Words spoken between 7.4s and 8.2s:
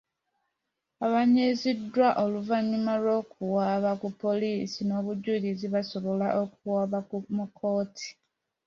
kkooti.